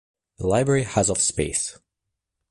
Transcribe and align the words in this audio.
The 0.39 0.47
library 0.47 0.81
has 0.81 1.11
of 1.11 1.21
space. 1.21 1.77